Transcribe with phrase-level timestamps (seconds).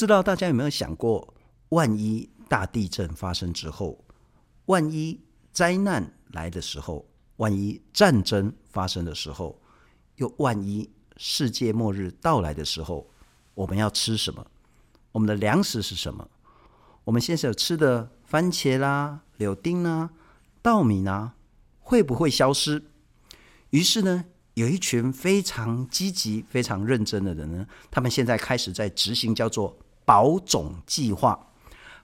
[0.00, 1.34] 不知道大家有没有想过，
[1.68, 4.02] 万一大地震发生之后，
[4.64, 5.20] 万一
[5.52, 7.06] 灾难来的时候，
[7.36, 9.60] 万一战争发生的时候，
[10.16, 13.10] 又万一世界末日到来的时候，
[13.52, 14.46] 我们要吃什么？
[15.12, 16.26] 我们的粮食是什么？
[17.04, 20.08] 我们现在有吃的番茄啦、柳丁啦、
[20.62, 21.34] 稻米啦，
[21.78, 22.82] 会不会消失？
[23.68, 24.24] 于是呢，
[24.54, 29.76] 有一群非常积极、非常认真的人呢，他们现在开始在执行叫做
[30.10, 31.38] 保种计划，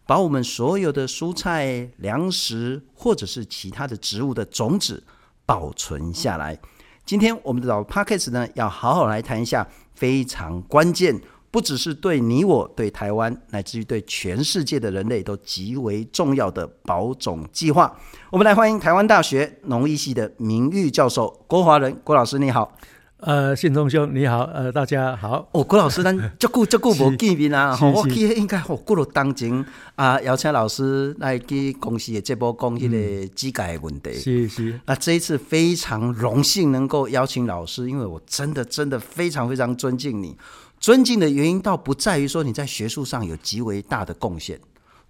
[0.07, 5.03] 把我们所有的蔬菜、粮食或者是其他的植物的种子
[5.45, 6.57] 保存下来。
[7.05, 11.21] 今天我们的老 Podcast 呢，要好好来谈一下非常关键。
[11.51, 17.93] 不只是对你我、对台湾，乃至于对全世界的人类都极为重要的保种计划。
[18.31, 22.71] 我们来欢迎台湾大学农艺系的名誉教授郭华仁郭老师，你好。
[23.19, 25.49] 呃，信忠兄你好，呃，大家好。
[25.53, 29.65] 哦，郭老师，咱这久这久无见面啊， 我记得应该好过了当前
[29.95, 34.13] 啊，邀请老师来给公司的节目讲迄个机改问题。
[34.13, 34.79] 是是。
[34.85, 40.37] 那这一次非常荣幸能够邀请老师，因为我真的真的非常非常尊敬你。
[40.79, 44.61] 尊敬的原因倒不在于说你在学术上有极为大的贡献，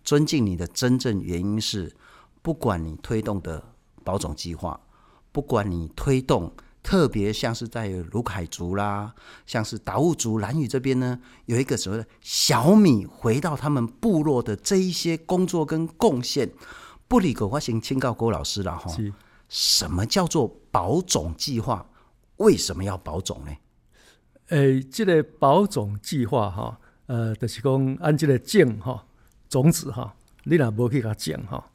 [0.05, 1.93] 尊敬你的真正原因是，
[2.41, 3.61] 不管你推动的
[4.05, 4.79] 保种计划，
[5.33, 6.53] 不管你推动
[6.87, 9.13] 特别像是在卢凯族啦，
[9.45, 16.49] 像是达悟族兰屿这边呢，有一个所谓的小米回到他们部落的这一些工作跟贡献，
[17.09, 18.89] 不离狗，我先请告郭老师了哈，
[19.49, 21.85] 什么叫做保种计划？
[22.37, 23.51] 为什么要保种呢？
[24.51, 29.05] 诶、欸，这个保种计划哈，呃，就是讲按这个种哈
[29.49, 30.15] 种子哈，
[30.45, 31.69] 你若无去给它种哈，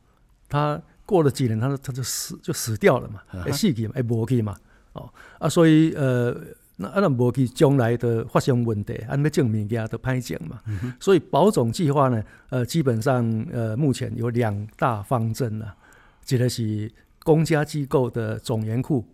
[0.48, 4.56] 它过了几年，它它就死就死掉了嘛，会死去嘛，会无去嘛，
[4.94, 6.36] 哦啊，所以呃，
[6.78, 15.76] 那啊那无去，将来的发生问题，安要种物件都歹证嘛，嗯、所以保种计划呢，呃，基本上呃，目前有两大方针啦，
[16.28, 16.92] 一个是
[17.24, 19.06] 公家机构的种源库，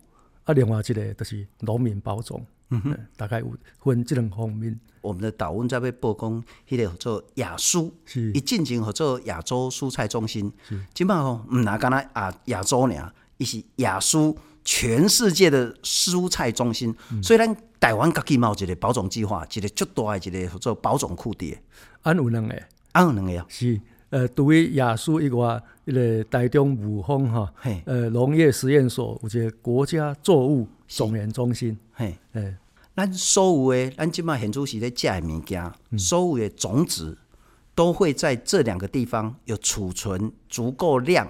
[0.45, 2.45] 啊，另外一个就是农民保种。
[2.69, 3.49] 嗯哼，大概有
[3.79, 4.77] 分这两方面。
[4.99, 10.51] 我们的岛温在被曝光，迄个叫做亚蔬，是一进前叫做亚洲蔬菜中心。
[10.93, 14.35] 基本上唔拿干那亚亚洲尔，伊是亚蔬
[14.67, 16.93] 全世界的蔬菜中心。
[17.11, 21.57] 嗯、所以咱台湾自己嘛有一个保种计划，一个足大的一个叫做保种库地。
[22.01, 22.53] 安有两个，
[22.91, 23.45] 安有两个啊。
[23.47, 23.79] 是
[24.09, 27.53] 呃，对于亚蔬以外，一个台中五峰哈，
[27.85, 30.67] 呃，农业实验所，有一个国家作物。
[30.89, 32.55] 种源中心，嘿，诶，
[32.95, 37.17] 咱所有的，咱即马现主时咧食的物件，所有的种子
[37.75, 41.29] 都会在这两个地方有储存足够量。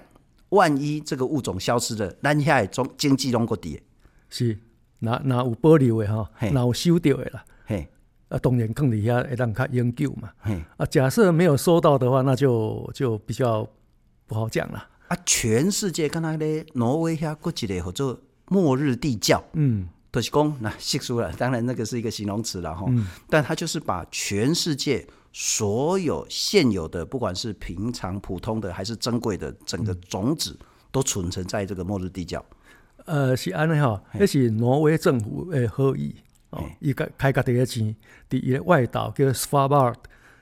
[0.49, 3.81] 万一这个物种消失了，咱遐诶种经济拢个跌。
[4.29, 4.57] 是，
[4.99, 7.87] 那那有保留的吼，那有收到的啦，嘿，
[8.29, 13.67] 啊，当然更伫遐会当较永久嘛，嘿，啊，假设没有收到的话，那就就比较
[14.25, 14.87] 不好讲了。
[15.07, 18.19] 啊，全世界敢若咧挪威遐过一个叫做。
[18.49, 25.05] 末日地窖，嗯，都是讲那细数了，当然那个是一个形容词了哈，嗯，但他就是把全世界
[25.39, 30.57] 所有现有的，不管是平常普通的还是珍贵的，整个种子
[30.91, 32.43] 都存存在这个末日地窖。
[33.05, 36.15] 呃，是安尼哈，那是挪威政府的好意
[36.49, 37.95] 哦，伊开开个第一钱，
[38.27, 39.93] 第一个外岛叫 Svalbard，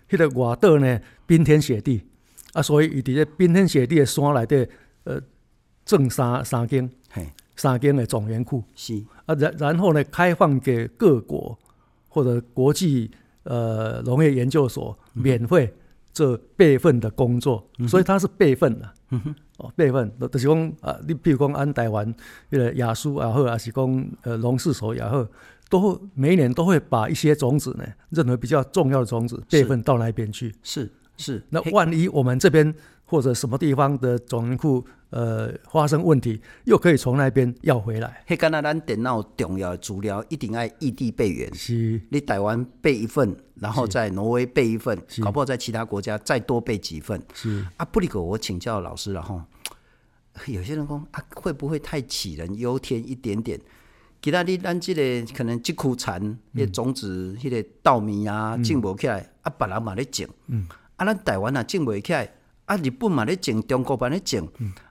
[0.09, 2.01] 迄个外岛呢冰天雪地。
[2.53, 4.65] 啊，所以伊伫个冰天雪地的山内底，
[5.03, 5.21] 呃，
[5.83, 6.89] 种三三间。
[7.57, 8.63] 三间的种源库。
[8.75, 9.03] 是。
[9.25, 11.59] 啊，然然后呢，开放给各国
[12.07, 13.11] 或者国际
[13.45, 15.73] 呃农业研究所免费
[16.13, 20.11] 做备份的工作，嗯、所以它是备份的，嗯、哦，备份。
[20.31, 22.13] 就是讲啊，你比如讲安台湾
[22.51, 25.25] 迄个亚苏也好，还是讲呃农事所也好，
[25.69, 30.81] 都每一年都会把一些种子呢，任何比较重要的种子备份到那边去，是
[31.17, 32.75] 是，是，那万一我们这边。
[33.05, 38.23] 或者什么地方的种源库呃发生问题，又可以从那边要回来。
[38.27, 41.53] 迄干那咱电脑重要的资料一定爱异地备援。
[41.53, 47.21] 是，你台湾备一份，然后在挪威备一份，搞不好在其他国家再多备几份。
[47.33, 49.45] 是啊，布里格我请教老师了哈。
[50.47, 53.59] 有些人讲啊，会不会太杞人忧天一点点？
[54.21, 60.27] 其他你咱这个可能即苦产，那种子，迄个稻米啊，种不起来，嗯、啊，别人嘛咧种。
[60.47, 60.67] 嗯。
[60.95, 62.33] 啊，咱台湾啊，种不起来。
[62.65, 64.47] 啊，日本嘛咧种，中国嘛咧种，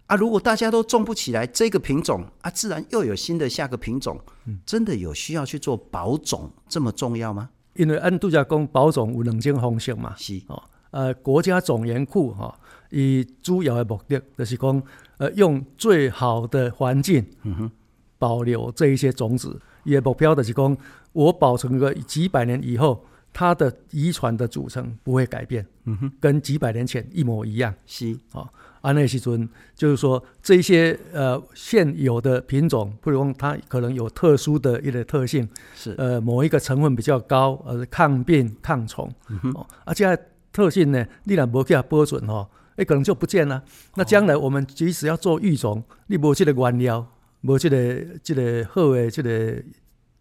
[0.07, 4.19] 啊，如果大家都种不起来这个品种，啊，自然又有新的下个品种，
[4.65, 7.51] 真的有需要去做保种这么重要吗？
[7.75, 10.41] 因为按度假讲保种有两种方式嘛，是。
[10.47, 12.57] 哦，呃，国家种源库哈，
[12.91, 14.83] 以主要的目的就是讲，
[15.17, 17.71] 呃，用最好的环境，嗯哼，
[18.19, 20.77] 保留这一些种子，也目标就是讲，
[21.13, 23.05] 我保存个几百年以后。
[23.35, 27.75] 它的遗传的组成不会改变，嗯哼，跟几百年前一模一样。
[27.85, 28.49] 是啊，
[28.81, 40.17] 安内西尊就是说这些呃现有的品种，不如说它可能有特殊的一个特性，是呃某一个成分比较高，呃抗病抗虫，嗯哼，哦，而且
[40.53, 43.61] 特性呢，你若无给它保存哦，哎可能就不见了。
[43.97, 47.05] 那将来我们即使要做育种，你无这个原料，
[47.43, 49.61] 无这个这个好的这个。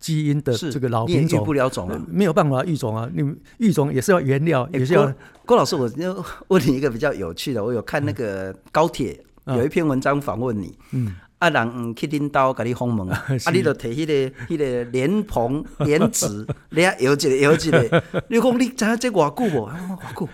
[0.04, 3.10] 基因的这个老品种育不了种，没有办法育种啊！
[3.14, 3.24] 你
[3.60, 5.10] 育种也是要原料，也是要。
[5.46, 19.70] 郭老师，我就问你一个比较有趣的，我有看那个高铁有一篇文章访问你，嗯，啊人去领导给你访问啊， 啊你就提迄个迄个莲蓬 莲子，你啊摇一个摇一个， 你讲你知影这偌久无？
[19.70, 20.30] 偌久？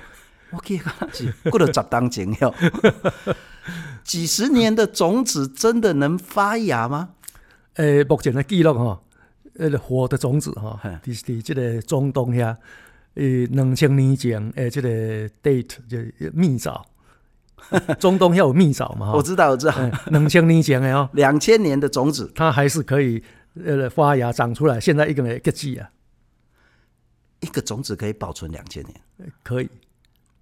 [0.52, 2.52] 我记得是过了十当前哟，
[4.04, 7.10] 几十年的种子真的能发芽吗？
[7.76, 9.00] 诶，目前的记录
[9.60, 9.66] 哈。
[9.66, 12.56] 呃，活的种子哈，是是这个中东遐，
[13.16, 14.90] 呃，两千年前，诶，这个
[15.44, 15.98] date 就
[16.34, 16.86] 蜜枣，
[18.00, 19.12] 中东要有蜜枣嘛？
[19.14, 19.74] 我知道，我知道，
[20.12, 23.22] 两千年前的哦，两千年的种子，它还是可以
[23.66, 24.80] 呃发芽长出来。
[24.80, 25.90] 现在一个一个季啊，
[27.42, 29.70] 一个种子可以保存两千年，可以，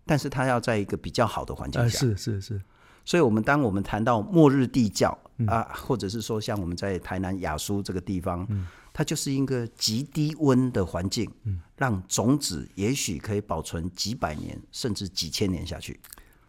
[0.06, 2.62] 但是它要在一个比较好的环境下，呃、是是是。
[3.08, 8.46] 所以，我们当我们谈到末日地窖、嗯、啊，或者是说像我们在台南雅书这个地方。
[8.50, 8.68] 嗯
[8.98, 16.00] 它就是一个极低温的环境，嗯，让种子也许可以保存几百年甚至几千年下去。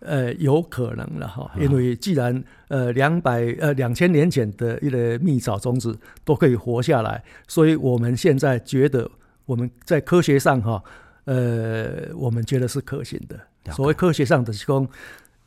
[0.01, 5.95] 呃，有可能了哈，因为既然呃两百呃两千年前的一个蜜枣种子
[6.25, 9.11] 都可以活下来，所以我们现在觉得
[9.45, 10.83] 我们在科学上哈，
[11.25, 13.39] 呃，我们觉得是可行的。
[13.75, 14.89] 所谓科学上的是说，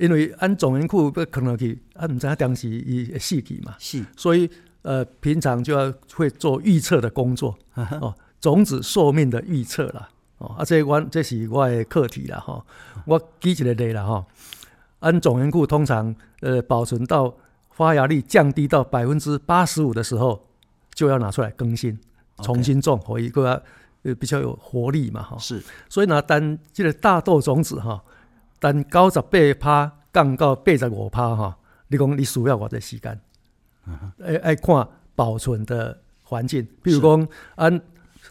[0.01, 4.49] 因为按种源库不可能去，啊，毋知影当时伊会死去嘛，是，所以。
[4.83, 10.09] 呃，平常就要会做预测的工作哦，种子寿命的预测啦，
[10.39, 12.65] 哦，啊，这我这是我的课题啦哈，
[13.05, 14.25] 我举一个例啦哈，
[15.01, 17.31] 按种源库通常呃保存到
[17.69, 20.47] 发芽率降低到百分之八十五的时候，
[20.95, 21.99] 就要拿出来更新，
[22.41, 23.61] 重新种，和一个
[24.01, 28.03] 呃比较有活力嘛哈，是，所以呢，单这个大豆种子哈，
[28.61, 33.19] 单九十八趴降到八十五趴哈，你讲你需要偌侪时间？
[34.23, 37.81] 爱爱看保存的环境，比如讲按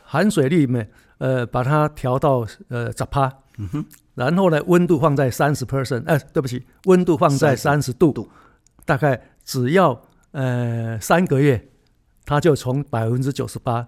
[0.04, 0.86] 含水率呢，
[1.18, 3.26] 呃，把它调到呃十趴，
[3.58, 3.84] 嗯哼，
[4.14, 8.30] 然后呢，温度放在三十 percent，哎，对不起，温度放在三十度，度，
[8.84, 10.00] 大概只要
[10.30, 11.68] 呃三个月，
[12.24, 13.84] 它就从百分之九十八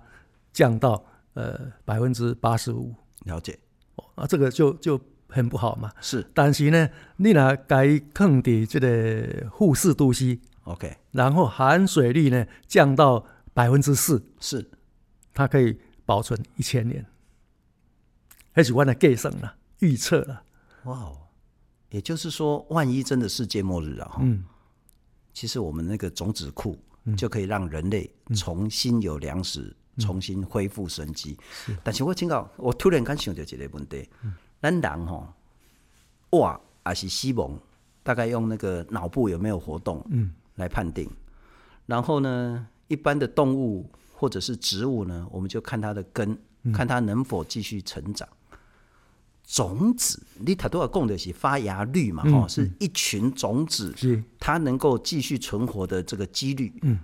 [0.53, 1.05] 降到
[1.35, 2.93] 呃百分之八十五。
[3.27, 3.57] 了解，
[3.95, 5.01] 哦，啊，这个就就
[5.33, 5.91] 很不好嘛。
[6.01, 10.39] 是，但是呢，你若该坑的这个负四度 C。
[10.65, 14.71] OK，然后含水率呢降到百分之四，是，
[15.35, 15.77] 它可以
[16.07, 17.05] 保存一千年，
[18.53, 20.45] 还是我的计算了预测了，
[20.85, 21.19] 哇哦，
[21.91, 24.45] 也就是说，万一真的世界末日了，嗯，
[25.35, 26.79] 其实我们那个种子库
[27.17, 31.37] 就可以让人类重新有粮食，嗯、重新恢复生机。
[31.51, 34.09] 是，但是我警告，我突然间想到一个问题，
[34.63, 35.29] 咱人吼，
[36.31, 37.59] 哇，还是死亡，
[38.03, 40.03] 大概用那个脑部有没有活动？
[40.09, 40.33] 嗯。
[40.57, 41.09] 来判定，
[41.87, 48.29] 然后呢，一般的动物或者是植物呢，我们就看它的根，嗯、看它能否继续成长。
[49.47, 56.71] 种子，你太多要供的是发芽率嘛，哈、嗯，是一群种子，是它能够继续存活的这个几率。
[56.83, 56.99] 嗯，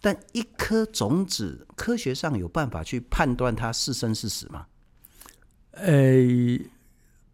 [0.00, 4.64] 但一颗种子，科学上有办法去判断它是生是死吗？
[5.72, 6.64] 诶、呃，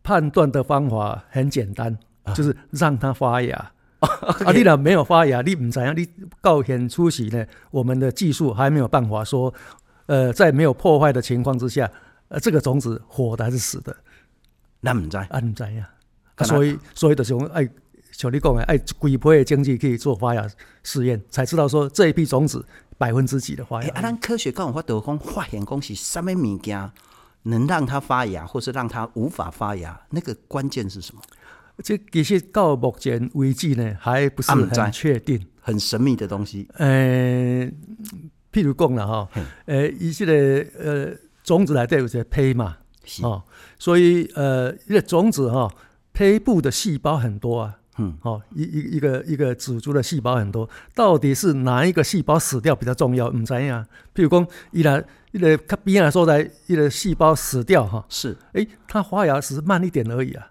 [0.09, 3.73] 判断的方法很简单，啊、就是让它发芽。
[4.01, 6.09] 啊，你若没有发芽，你唔知影，你
[6.41, 9.53] 到现初期呢，我们的技术还没有办法说，
[10.07, 11.91] 呃，在没有破坏的情况之下，
[12.29, 13.95] 呃，这个种子活的还是死的，
[14.81, 15.87] 那唔知，啊唔知呀，
[16.47, 17.69] 所以所以就是讲，哎，
[18.13, 20.49] 像你讲的，哎，规批的经济可以做发芽
[20.83, 22.65] 试验，才知道说这一批种子
[22.97, 23.91] 百分之几的发芽。
[23.95, 26.91] 啊，咱科学讲法都讲发现讲是什么物件
[27.43, 31.23] 能让它发芽，或是让它无法发芽，那个关键是什么？
[31.83, 36.69] 这其实到目前为止呢，还不是很确定，很神秘的东西。
[36.75, 37.71] 呃，
[38.53, 39.29] 譬如讲了哈，
[39.67, 41.15] 呃，一些的呃
[41.45, 42.79] 种子来对有些胚嘛，
[43.23, 43.45] 哦，
[43.79, 45.73] 所以呃，一个种子哈，
[46.13, 53.31] 胚部的细胞很多啊，嗯，哦，一一一个一个子株的细胞很多，到底是哪一个细胞死掉比较重要？
[53.31, 53.87] 唔知呀。
[54.13, 55.05] 譬如讲，伊来
[55.39, 60.49] 一个较边啊，说在一个细胞死掉哈，是，哎，它发芽只是慢一点而已啊。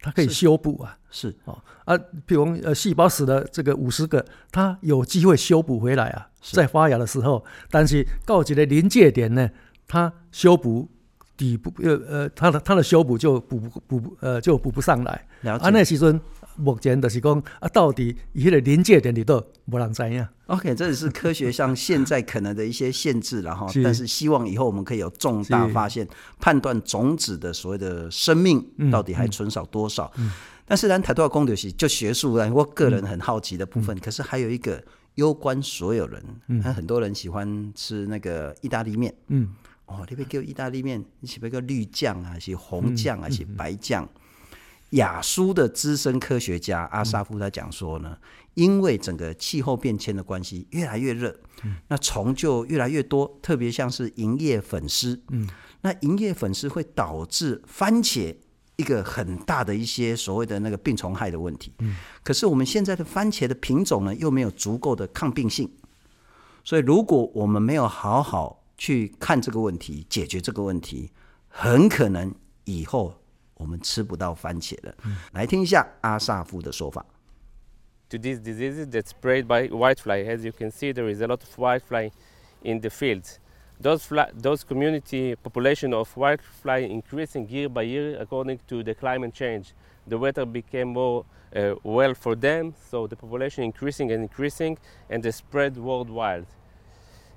[0.00, 9.50] 它可以修补啊，是哦啊，比如呃，细胞死了这个五十个，它有机会修补回来啊，在发芽的时候，但是到一个临界点呢，
[9.88, 10.88] 它修补
[11.36, 15.26] 底部呃呃，它的它的修补就补补补呃就补不上来。
[15.40, 15.64] 了解。
[15.64, 16.20] 啊，那时阵
[16.56, 20.26] 目前就是讲啊，到底伊迄个临界点里头无人知影。
[20.46, 26.06] OK，这只是科学上现在可能的一些限制了 哈，但是希望以后我们可以有重大发现，
[26.40, 30.10] 判断种子的所谓的生命到底还存少多少。
[30.16, 30.32] 嗯嗯、
[30.64, 34.82] 但是咱太多讲就是就学术来，我个人很好奇的部分，嗯、可是还有一个
[35.16, 39.48] 攸关所有人，嗯，很多人喜欢吃那个意大利面，嗯。
[39.86, 44.04] 哦，你别给意大利面，你是不是个绿酱啊，还是红酱还是白酱？
[44.90, 48.16] 亚苏的资深科学家阿萨夫他讲说呢，
[48.54, 51.36] 因为整个气候变迁的关系，越来越热，
[51.88, 55.48] 那虫就越来越多，特别像是银叶粉丝，嗯，
[55.80, 58.34] 那银叶粉丝会导致番茄
[58.76, 61.72] 一个很大的一些所谓的那个病虫害的问题。
[61.80, 65.68] 嗯，可是我们现在的番茄的品种呢，又没有足够的抗病性，
[66.62, 71.10] 所以如果我们没有好好去看这个问题，解决这个问题，
[71.48, 72.32] 很可能
[72.64, 73.18] 以后
[73.55, 74.95] 我们吃不到番茄了。
[75.05, 77.05] 嗯、来听一下阿萨夫的说法。
[78.09, 81.55] To these diseases that spread by whitefly, as you can see, there is a lot of
[81.57, 82.11] whitefly
[82.61, 83.39] in the fields.
[83.81, 89.33] Those fly, those community population of whitefly increasing year by year according to the climate
[89.33, 89.73] change.
[90.05, 91.25] The weather became more
[91.55, 94.77] uh, well for them, so the population increasing and increasing,
[95.09, 96.45] and they spread worldwide.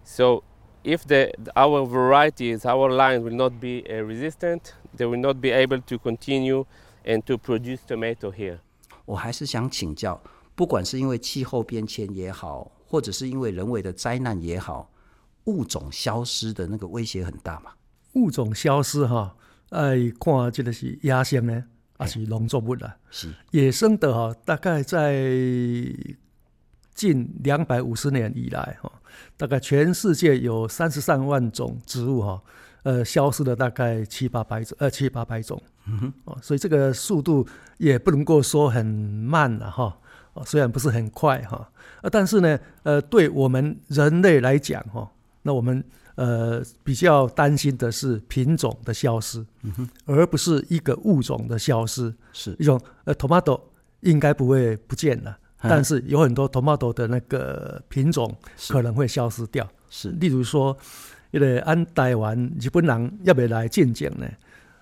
[0.02, 0.42] So
[0.83, 5.49] if the our varieties, our lines will not be uh, resistant, they will not be
[5.51, 6.65] able to continue
[7.05, 8.59] and to produce tomato here.
[9.05, 10.21] 我还是想请教，
[10.55, 14.89] 不管是因为气候变迁也好，或者是因为人为的灾难也好，
[15.45, 17.71] 物种消失的那个威胁很大嘛？
[18.13, 19.35] 物种消失哈，
[19.69, 21.63] 哎，看这个是野生呢，
[21.97, 22.97] 还是农作物啊？
[23.09, 25.13] 是野生的哈，大概在
[26.99, 28.91] 近两百五十年以来哈。
[29.37, 32.41] 大概全世界有三十三万种植物哈，
[32.83, 39.97] 呃，消失了大概七八百种，呃，七八百种，嗯哼，哦，所以这个速度也不能够说很慢了哈，
[40.33, 41.69] 哦，虽然不是很快哈，
[42.01, 45.09] 呃，但是呢，呃，对我们人类来讲哈，
[45.43, 45.83] 那我们
[46.15, 53.59] 呃比较担心的是品种的消失，嗯哼，而不是一个物种的消失，是一种呃，tomato
[54.01, 55.37] 应该不会不见了。
[55.61, 58.33] 但是有很多 tomato 的那个品种
[58.69, 60.77] 可能会消失掉，是，例如说，
[61.31, 64.25] 因为按台湾日本人要不要来进境呢？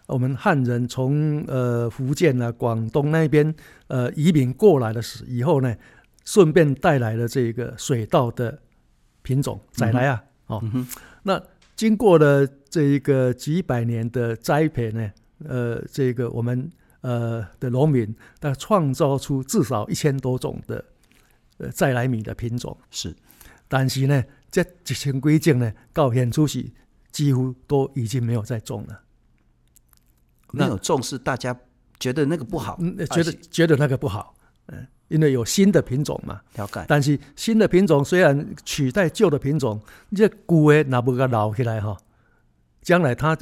[0.06, 3.54] 我们汉人从呃福建啊、广东那边
[3.88, 5.76] 呃移民过来的时以后呢，
[6.26, 8.60] 顺便带来了这个水稻的
[9.24, 10.88] 品种再来啊，哦，嗯、
[11.24, 11.42] 那
[11.76, 15.12] 经过了这一个几百年的栽培呢，
[15.44, 16.70] 呃，这个我们。
[17.02, 20.84] 呃的农民，他创造出至少一千多种的
[21.58, 23.16] 呃再来米的品种是，
[23.68, 26.66] 但是呢，这几千规种呢，到现出是
[27.12, 29.02] 几乎都已经没有再种了。
[30.52, 31.58] 没有种是大家
[32.00, 34.36] 觉得那个不好，嗯、觉得觉得那个不好，
[34.68, 36.42] 嗯，因为有新的品种嘛。
[36.56, 36.86] 了解。
[36.88, 39.82] 但是新的品种虽然取代旧的品种，
[40.16, 41.98] 这旧的那不个老起来哈。
[42.88, 43.38] 将来它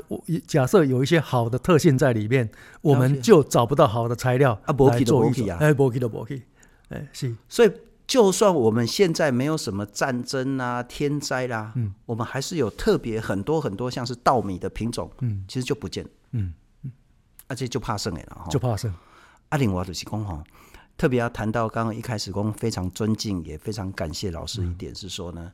[0.48, 2.50] 假设有一些好的特性在里面，
[2.82, 6.42] 我们就找不到好的材料啊，来做一种哎，不可以的，不可以。
[6.90, 7.36] 哎，是。
[7.48, 7.72] 所以，
[8.08, 16.92] 就算我们现在没有什么战争啊、天灾啦，嗯，我们还是有特别很多很多像是稻米的品种，嗯，其实就不见，嗯嗯，
[17.46, 18.92] 而且就怕剩哎了哈，就怕剩。
[19.50, 20.44] 阿玲瓦的是讲哈，
[20.98, 25.52] 特别要谈到刚刚一开始讲非常尊敬也非常感谢老师一点是说呢，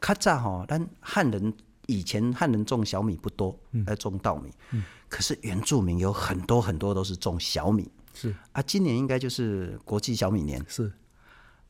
[0.00, 1.52] 较早哈，但汉人。
[1.86, 4.50] 以前汉人种小米不多，来种稻米。
[4.72, 7.90] 嗯嗯、可是原住民有很多很多都是种小米。
[8.14, 10.64] 是啊，今年应该就是国际小米年。
[10.68, 10.92] 是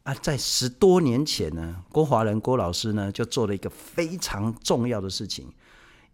[0.02, 5.48] 啊，在十多年前呢，郭华人郭老师呢就做了一个非常重要的事情。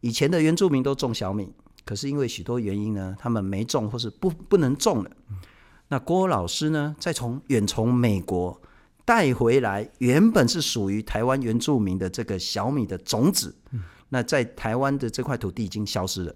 [0.01, 1.53] 以前的原住民都种小米，
[1.85, 5.11] 可是因为许多原因呢，他们没种或是不不能种了。
[5.31, 5.37] 嗯、
[5.89, 8.61] 那郭老师呢，再从远从美国。
[9.11, 13.53] 带回来原本是属于台湾原住民的这个小米的种子，
[14.11, 16.33] 那在台湾的这块土地已经消失了，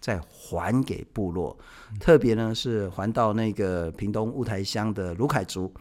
[0.00, 1.56] 再还给部落，
[2.00, 5.72] 特别呢是还到那个屏东雾台乡的鲁凯族，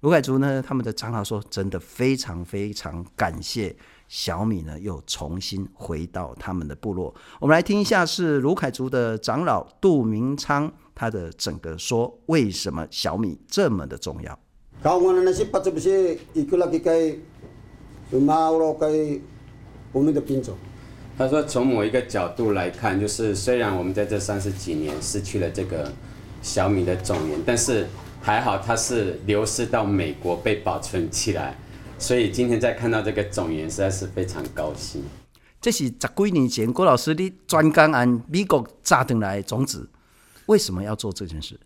[0.00, 3.76] 鲁凯族呢他们的长老说，真的非常非常感谢
[4.08, 7.14] 小米呢又重新回到他们的部落。
[7.38, 14.36] 我们来听一下是鲁凯族的长老杜明昌他的整个说，为什么小米这么的重要。
[21.16, 25.90] 他说：“从某一个角度来看，就是虽然我们在这三十几年失去了这个
[26.42, 27.86] 小米的种源，但是
[28.20, 31.56] 还好它是流失到美国被保存起来，
[31.98, 35.02] 所以今天再看到这个种源，实在是非常高兴。”
[35.62, 39.88] 这是十几年前郭老师你专工按美国炸回来的种子，
[40.46, 41.58] 为什么要做这件事？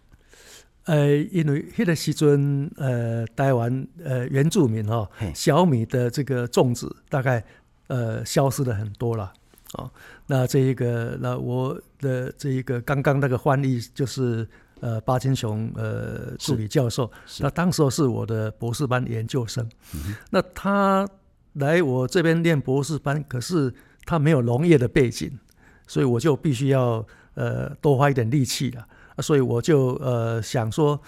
[0.89, 7.45] 呃，因为迄个时阵，呃，台湾呃原住民哈、哦，小米的这个种植大概
[7.89, 9.25] 呃消失了很多了。
[9.25, 9.91] 啊、哦。
[10.27, 14.49] 那这一个，那我的这一个刚刚那个翻译就是
[14.81, 19.63] 呃巴金雄呃助理教授，那当时候是我的博士班研究生，
[19.95, 21.07] 嗯、那他
[21.53, 23.71] 来我这边念博士班，可是
[24.07, 25.39] 他没有农业的背景，
[25.87, 28.89] 所以我就必须要呃多花一点力气了。
[29.21, 31.01] 所以我就呃想说，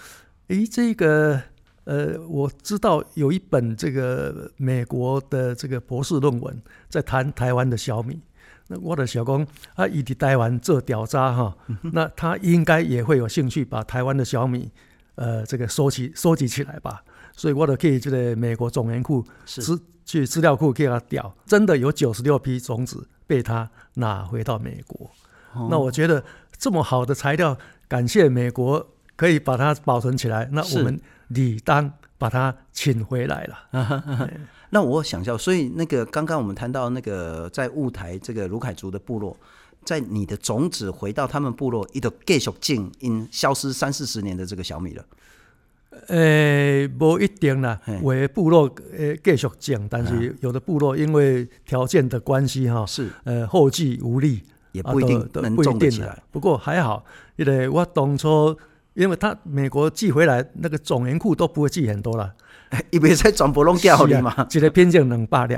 [0.47, 1.41] 诶，这个
[1.85, 8.21] 呃，我知道有一本这个美国的这个博士论文在谈台湾的小米，
[8.67, 14.69] 那我的小工啊，以及台湾做调查哈，那他应该也会有兴趣把台湾的小米
[15.15, 17.03] 呃这个收集收集起来吧。
[17.33, 25.09] 所以我就可以这个美国种源库资去资料库给他调，真的有九十六批种子被他拿回到美国。
[25.69, 26.23] 那我觉得
[26.59, 27.57] 这么好的材料。
[27.91, 34.29] 感谢美国可以把它保存起来，那我们理当把它请回来了。
[34.71, 39.35] 那我想笑，所以那个刚刚我们谈到那个在雾台这个卢凯族的部落，
[39.83, 45.05] 在你的种子回到他们部落，一个继续种因消失三四十年的这个小米了。
[46.07, 54.43] 呃、欸，不一定啦，我的部落呃继续种，但是有的部落因为条件的关系哈，是呃后继无力。
[54.73, 57.03] 也不一定能种得起来，不过还好，
[57.41, 58.55] 因为我当初，
[58.93, 62.31] 因为他美国寄回来那个种源库都不会寄很多了，
[62.91, 65.57] 伊袂使全部拢寄给你嘛，一个品种两百粒，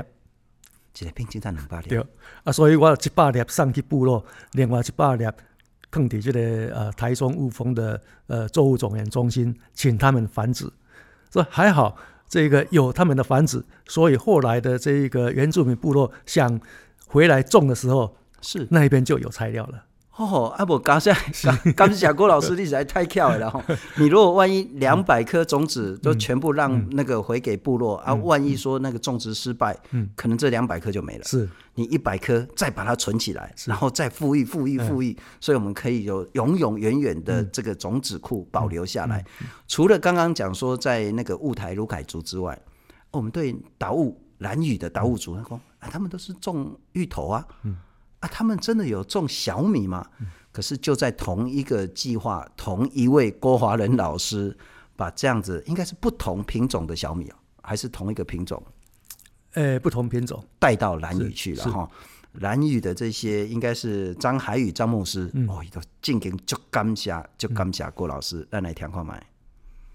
[0.98, 2.06] 一个品种才两百粒，对，
[2.44, 5.26] 啊，所以我一百粒送去部落，另外一百粒
[5.92, 10.64] 放伫这个呃台中雾峰的呃作物种源中心，请他们繁殖，
[11.30, 11.94] 所以还好，
[12.26, 16.58] 这个有他们的繁殖，所以后来的这一个原住民部落想
[17.06, 18.16] 回来种的时候。
[18.40, 18.66] 是。
[18.70, 19.84] 那一边就有材料了
[20.16, 20.48] 哦。
[20.56, 21.12] 啊不，刚才
[21.74, 23.62] 刚才郭老师，你实在太巧了哈。
[23.98, 31.24] 你如果万一两百颗种子都全部让那个回给部落、嗯、啊，万一说那个种植失败，嗯，可能这两百颗就没了。
[31.24, 39.24] 是你一百颗再把它存起来，然后再复育、复育、复育，所以我们可以有永永远远的这个种子库保留下来。
[39.66, 42.56] 除了刚刚讲说在那个雾台鲁凯族之外，
[43.10, 47.76] 我们对达悟兰屿的达悟族，他说啊，他们都是种芋头啊，嗯。
[48.24, 50.06] 啊，他们真的有种小米吗？
[50.20, 54.56] 嗯、可是就在同一个计划，同一位郭华仁老师
[54.96, 58.62] 把这样子，应该是不同品种的小米啊，还是同一个品种？
[59.52, 61.88] 呃、欸，不同品种带到蓝屿去了哈。
[62.40, 69.24] 蓝屿的这些应该是张海宇张牧师、嗯、哦，一个进行就感谢就感谢郭老师，来来听看买。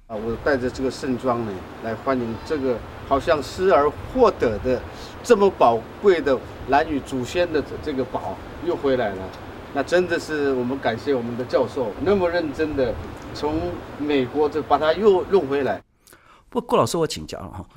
[0.10, 4.82] 啊，我带着这个盛装呢，来欢迎这个好像失而获得的
[5.24, 6.36] 这么宝贵的
[6.69, 9.30] 兰屿祖先的这个宝又回来了。
[9.72, 12.91] 那真的是我们感谢我们的教授那么认真的
[13.36, 15.80] 从美国这把它又弄回来。
[16.50, 17.69] 不过郭老师，我请教了哈，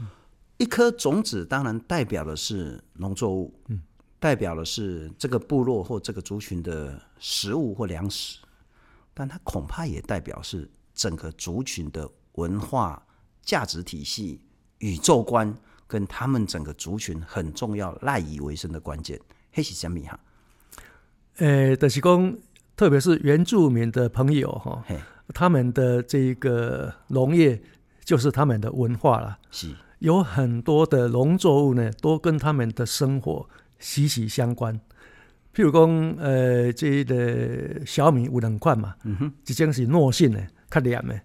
[0.57, 3.79] 一颗种子当然代表的是农作物，嗯，
[4.19, 8.39] 代表的是这个部落或这个族群的食物或粮食，
[9.13, 12.09] 但它恐怕也代表是整个族群的。
[12.33, 13.03] 文化
[13.43, 14.41] 价值体系、
[14.79, 15.55] 宇宙观，
[15.87, 19.21] 跟他们整个族群很重要、赖以为生的关键，
[19.55, 20.19] 那是什么哈？
[21.39, 22.37] 呃、欸，就是讲，
[22.77, 24.83] 特别是原住民的朋友哈，
[25.35, 27.61] 他们的这个农业
[28.05, 29.39] 就是他们的文化了。
[29.51, 34.79] 是，有很多的农作物呢，都跟他们的生活息息相关。
[35.55, 41.21] 譬如讲，呃，这个小米有两款嘛，嗯哼，一种是糯性的，较黏的。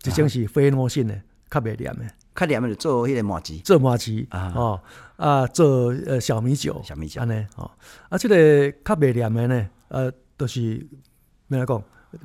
[0.00, 4.80] 这种是非糯性的，较袂黏的，较黏的就做迄个麻糬，做麻糬啊，哦
[5.16, 7.20] 啊，做呃小米酒，小米酒。
[7.20, 7.70] 安尼哦，
[8.08, 10.86] 啊，这个较袂黏的呢，呃，都、就是
[11.48, 11.82] 咩来讲，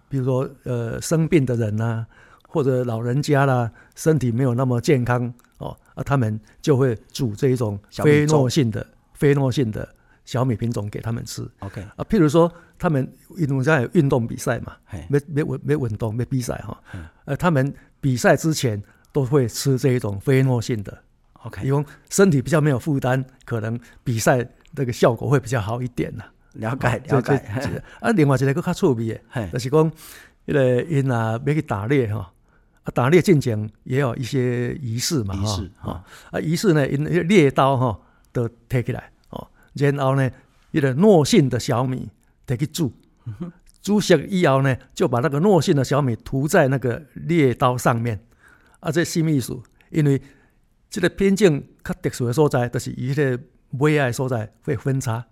[0.07, 2.07] 比如说呃生病的人呐、啊，
[2.47, 9.94] 或者老人家啦，身体没有那么健康哦，啊，他们就会煮这一种非糯性的、非糯性的
[10.25, 11.49] 小米品种给他们吃。
[11.59, 12.51] OK 啊，譬如说。
[12.77, 14.75] 他们运动家有运动比赛嘛？
[15.07, 16.77] 没没运没运动没比赛哈。
[17.23, 18.83] 呃，他们比赛之前
[19.13, 21.01] 都会吃这一种非糯性的
[21.43, 26.25] ，OK，因为身体比较没有负担，可能比赛那个效果会比较好一点呐。
[26.55, 27.81] 了解了解。
[28.01, 29.91] 啊，另外一个更较趣味的，就是讲，
[30.43, 32.29] 那个因啊要去打猎哈，
[32.83, 37.97] 啊打猎进前也有一些仪式嘛，仪式哈，啊仪式呢，因猎刀哈
[38.33, 39.14] 都提起来哦，
[39.75, 40.29] 然后呢，
[40.71, 42.09] 一个糯性的小米。
[42.47, 42.93] 得去煮，
[43.81, 48.23] 煮熟以后呢，就把那个糯性的小米涂在那个猎刀上面。
[48.79, 49.59] 啊，这什么意思？
[49.89, 50.21] 因为
[50.91, 53.39] 这个品种较特殊的所在，就是伊个
[53.79, 55.25] 尾爱所在会分叉，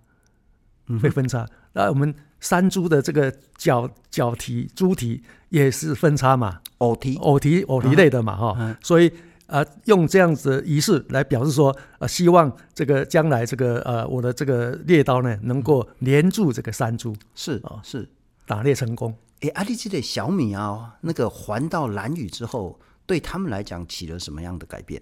[1.00, 1.48] 会分叉。
[1.74, 8.76] 那、嗯、我们山猪的这个脚脚蹄、猪蹄也是分叉嘛，偶蹄、偶蹄、偶蹄类的嘛，哈、嗯。
[8.82, 9.14] 所以
[9.54, 18.10] 啊、呃，用这样子的仪式来表示说，呃，希望这个将来这个呃，我的这个猎刀呢，能够连住这个山猪，是啊，是
[18.48, 19.16] 打猎成功。
[19.42, 25.00] 哎，阿力记得小米啊，那个还到蓝屿之后，对他们来讲起了什么样的改变？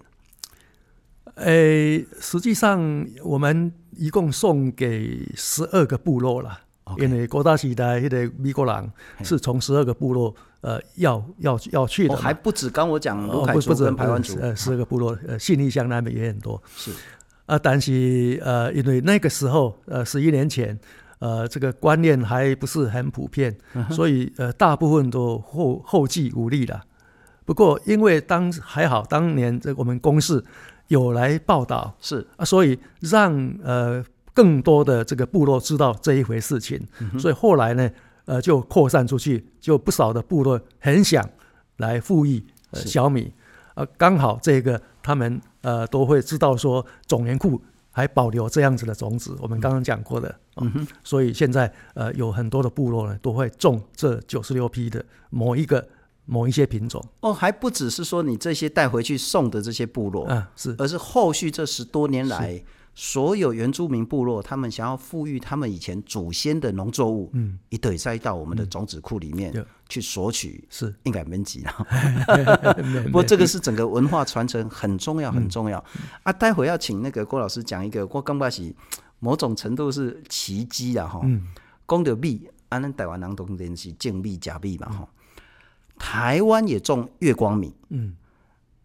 [1.36, 6.60] 诶，实际上我们一共送给十二个部落了.
[6.98, 16.90] 因为国大时代那个美国人是从十二个部落呃要要要去的、哦，还不止刚我讲鲁凯族跟排湾族，呃，十二个部落，呃，信义乡那边也很多，是。
[17.46, 20.78] 啊，但是呃，因为那个时候呃，十一年前，
[21.18, 26.82] 呃，这个观念还不是很普遍，嗯、所以呃，大部分都后后继无力了。
[27.44, 30.44] 不过因为当还好，当年这我们公视。
[30.88, 31.96] 有来报道。
[32.02, 32.26] 是。
[32.36, 37.90] 啊，所以让呃更多的这个部落知道这一回事情，嗯、所以后来呢，
[38.24, 41.28] 呃就扩散出去，就不少的部落很想
[41.76, 43.32] 来复育、呃、小米，
[43.74, 55.86] 呃刚好这个他们呃都会知道说种源库还保留这样子的种子，我们刚刚讲过的，嗯哼，所以现在呃有很多的部落呢都会种这九十六批的某一个。
[56.24, 57.04] 某一些品种。
[57.18, 62.62] 哦，还不只是说你这些带回去送的这些部落啊，是，而是后续这十多年来，
[62.94, 69.52] 所有原住民部落他们想要复育他们以前祖先的农作物，嗯，一堆塞到我们的种子库里面
[69.88, 70.94] 去索取，是。
[71.04, 71.72] 应该没急了。
[73.06, 76.32] 不过这个是整个文化传承很重要，很重要、嗯、啊！
[76.32, 78.74] 待会要请那个郭老师讲一个，我刚开始
[79.20, 81.20] 某种程度是奇迹啊哈，
[81.88, 85.08] 讲到米，安那台湾人当然是种米假米嘛哈。
[85.98, 88.14] 台湾也种月光米，嗯，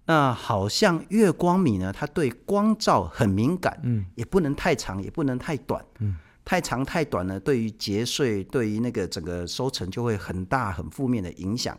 [0.07, 11.77] 那好像月光米呢，它对光照很敏感，嗯，也不能太长，也不能太短，嗯，太长太短呢，对于结穗，对于那个整个收成就会很大很负面的影响。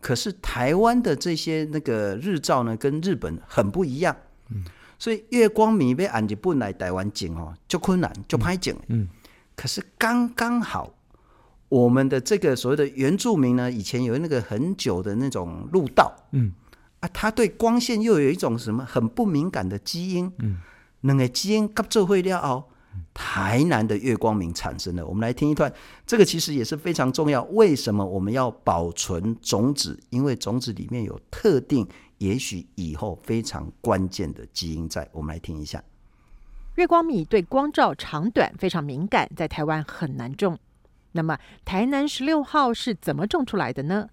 [0.00, 4.14] 可是台湾的这些那个日照呢，跟日本很不一样，
[4.50, 4.64] 嗯，
[4.98, 9.08] 所以月光米被按日本来台湾种哦，就困难就拍种，嗯，
[9.56, 10.92] 可是刚刚好。
[11.68, 16.52] 我们的这个所谓的原住民呢，以前有那个很久的那种路道，嗯
[17.00, 20.58] 啊，他对光线又有一种什么很不敏感的基因，嗯，
[21.00, 22.70] 那个基因合作会了后，
[23.14, 25.06] 台南的月光米产生了。
[25.06, 25.72] 我们来听一段，
[26.06, 27.42] 这个其实也是非常重要。
[27.44, 29.98] 为什么我们要保存种子？
[30.10, 35.08] 因为种子里面有特定，也许以后非常关键的基因在。
[35.12, 35.82] 我们来听一下，
[36.74, 40.58] 月光米对光照长短非常敏感，在台湾很难种。
[41.12, 44.10] 那么台南十六号是怎么种出来的呢？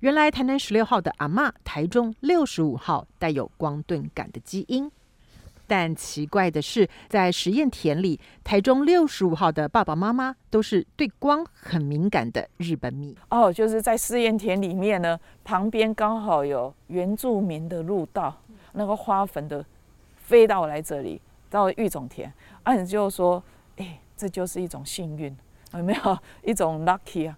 [0.00, 4.88] 原来台南十六号的阿嬷，台中六十五号带有光钝感的基因，
[5.66, 13.16] 但奇怪的是，在实验田里，台中六十五号的爸爸妈妈都是对光很敏感的日本米。
[13.30, 18.40] 哦，就是在试验田里面呢，旁边刚好有原住民的路道，
[18.74, 19.66] 那个花粉的
[20.16, 22.32] 飞到来这里，到育种田，
[22.62, 23.42] 啊，你就说，
[23.78, 25.36] 哎，这就是一种幸运。
[25.74, 27.36] 有没有一种 lucky 啊？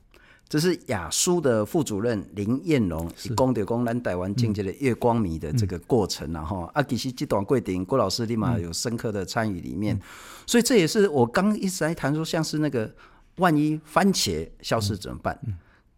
[0.50, 10.00] 这是雅书的副主任林彦龙讲的，讲咱台湾境界的月光迷的这个过程，然后啊，其实这段过程郭老师立马有深刻的参与里面，嗯，
[10.48, 12.92] 所以这也是我刚一直在谈说，像是那个
[13.36, 15.40] 万一番茄消失怎么办？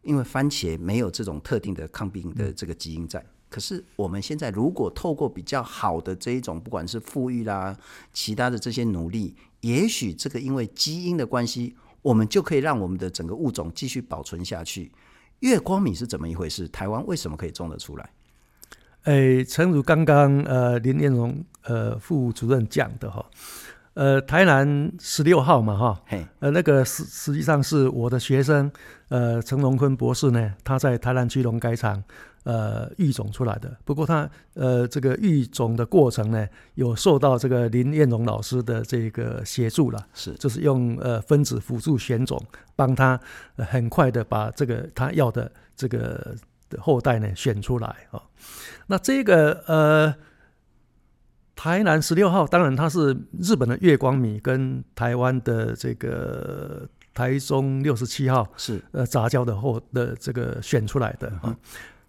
[0.02, 3.24] 因为番茄没有这种特定的抗病的这个基因在。
[3.48, 7.74] 可是我们现在如果透过比较好的这一种，不管是富裕啦，
[8.12, 11.74] 其他的这些努力，也许这个因为基因的关系。
[12.02, 14.92] 我们就可以让我们的整个物种继续保存下去。
[15.40, 16.68] 月光米是怎么一回事？
[16.68, 18.10] 台湾为什么可以种得出来？
[19.04, 23.24] 诶，诚如刚刚呃林彦荣呃副主任讲的哈，
[23.94, 26.02] 呃台南十六号嘛哈，
[26.38, 28.70] 呃那个实实际上是我的学生
[29.08, 32.04] 呃陈荣坤博士呢，他在台南区农改场。
[32.44, 33.76] 呃，育种出来的。
[33.84, 40.06] 不过他呃，这个育种的过程呢，有受到这个林彦荣老师的这个协助了。
[40.12, 43.20] 是，就是用呃分子辅助选种，帮他
[43.56, 46.34] 很快的把这个他要的这个
[46.68, 48.22] 的后代呢选出来啊、哦。
[48.88, 50.14] 那这个呃，
[51.54, 61.42] 台南十六号，当然它是日本的月光米，跟台湾的这个台中六十七号是呃杂交的后的这个选出来的啊。
[61.44, 61.56] 嗯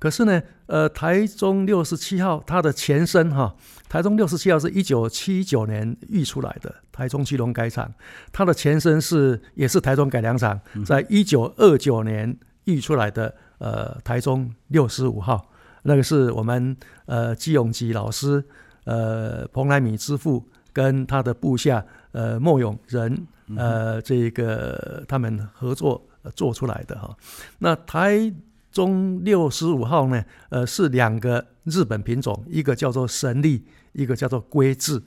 [0.03, 3.55] 可是呢，呃，台中六十七号它的前身哈，
[3.87, 7.89] 台中六十七号是一九七九年育出来的，台中基隆改场，
[8.29, 15.49] 它的前身是也是台中改良厂，在一九二九年育出来的，呃，台中六十五号，
[15.83, 18.43] 那个是我们呃季永吉老师，
[18.83, 27.15] 呃，蓬莱米之父跟他的部下呃莫永仁呃这个他们合作做出来的哈。
[27.59, 28.29] 那台
[28.73, 35.01] 中六十五号呢，呃是两个日本品种，一个叫做神力，一个叫做龟智。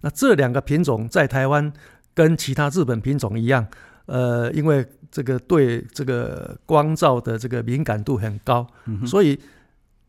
[0.00, 1.72] 那这两个品种在台湾
[2.14, 3.64] 跟其他日本品种一样，
[4.06, 9.38] 呃，因为这个对这个光照的这个敏感度很高，嗯、所以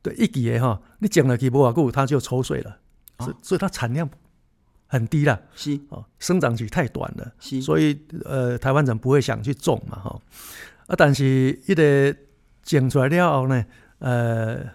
[0.01, 2.77] 对一季哈，你讲了几波瓦固，它就抽水了，
[3.17, 4.09] 哦、所以它产量
[4.87, 5.79] 很低了，是。
[5.89, 7.61] 哦，生长期太短了，是。
[7.61, 10.21] 所以呃，台湾人不会想去种嘛哈，
[10.87, 12.15] 啊，但是一个
[12.63, 13.65] 种出来了后呢，
[13.99, 14.65] 呃，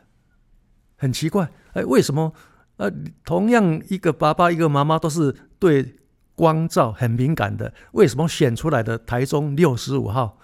[0.96, 2.32] 很奇怪，哎，为什么？
[2.76, 2.88] 呃，
[3.24, 5.96] 同样一个爸爸一个妈妈都是对
[6.36, 10.38] 光照很敏感的，为什么选出来的台中六十五号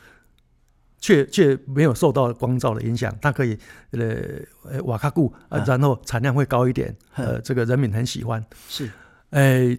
[0.98, 3.16] 却却没有受到光照的影响？
[3.20, 3.56] 它可以
[3.92, 8.44] 呃瓦卡固啊，然后产量会高一点，呃，这个人民很喜欢。
[8.68, 8.90] 是，
[9.30, 9.78] 哎，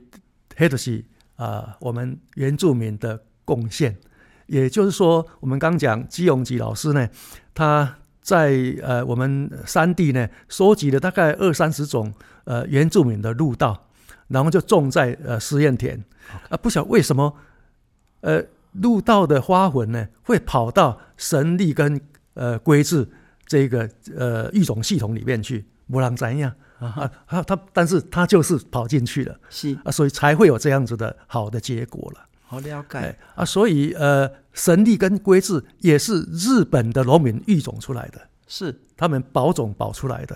[0.55, 1.03] 黑的是
[1.35, 3.97] 啊，我们原住民的贡献，
[4.47, 7.09] 也就是说，我们刚讲基永吉老师呢，
[7.55, 7.95] 他。
[8.25, 12.11] 在呃，我们山地呢，收集了大概二三十种
[12.45, 13.85] 呃原住民的鹿道，
[14.29, 16.03] 然后就种在呃试验田。
[16.49, 17.37] 啊，不晓得为什么，
[18.21, 22.01] 呃，鹿道的花粉呢会跑到神力跟
[22.33, 23.07] 呃龟治
[23.45, 23.87] 这个
[24.17, 27.11] 呃育种系统里面去，不让怎样啊？
[27.27, 32.25] 他他，但是他就是跑进去了，是啊，所以才会有这样子的好的结果了。
[32.55, 33.15] 好了解。
[33.35, 38.73] 啊，所以呃，神力跟龟治也是日本的农民育种出来的，是。
[38.97, 40.35] 他们保种保出来的。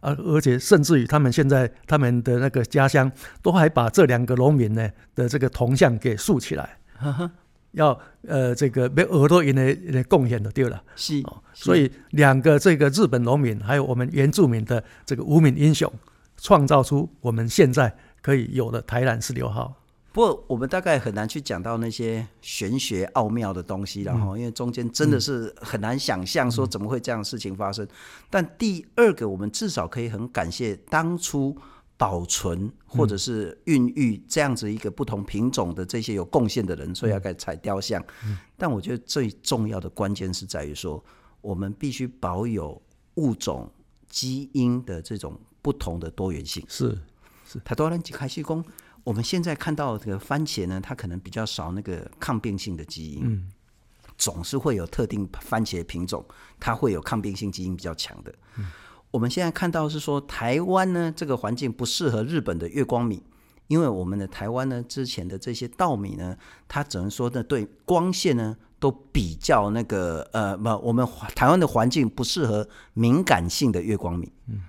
[0.00, 7.30] 啊，而且甚至于他们现在他们的那个家乡都还把这两个农民呢的这个铜像给竖起来，呵呵
[7.70, 7.98] 要
[8.28, 15.90] 呃这个被耳朵因的贡献的对了，是，哦，所以两个这个日本农民还有我们原住民的这个无名英雄，
[16.36, 19.74] 创造出我们现在可以有的台南十六号。
[20.14, 27.84] 不过我们大概很难去讲到那些玄学奥妙的东西，然后因为中间真的是很难想象说怎么会这样的事情发生。
[28.30, 31.56] 但第二个，我们至少可以很感谢当初
[31.96, 38.00] 保存或者是孕育这样子一个不同品种的这些有贡献的人，所以要该采雕像。
[38.56, 41.04] 但我觉得最重要的关键是在于说，
[41.40, 42.80] 我们必须保有
[43.16, 43.68] 物种
[44.08, 46.64] 基因的这种不同的多元性。
[46.68, 46.96] 是
[47.44, 48.64] 是，他多人开始讲。
[49.04, 53.48] 我们现在看到这个番茄呢，它可能比较少那个抗病性的基因，嗯，
[54.16, 56.24] 总是会有特定番茄品种，
[56.58, 58.34] 它会有抗病性基因比较强的。
[58.56, 58.66] 嗯，
[59.10, 63.22] 我们现在看到是说，台湾呢这个环境不适合日本的月光米，
[63.66, 66.36] 因为我们的台湾呢之前的这些稻米呢，
[66.66, 74.62] 它只能说呢对光线呢都比较那个呃不，我们台湾的环境不适合敏感性的月光米，嗯，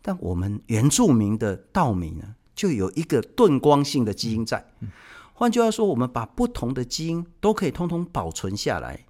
[0.00, 4.62] 但我们原住民的稻米呢，就有一个钝光性的基因在，
[5.32, 9.06] 换句话说，我们把不同的基因都可以通通保存下来，